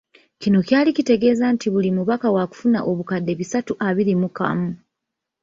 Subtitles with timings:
[0.41, 4.69] Kino kyali kitegeeza nti buli mubaka waakufuna obukadde bisatu abiri mu kamu.